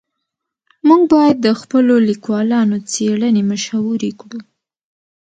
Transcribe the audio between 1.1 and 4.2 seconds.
باید د خپلو لیکوالانو څېړنې مشهورې